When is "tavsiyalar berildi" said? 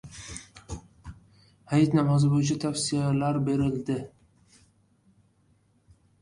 2.63-3.99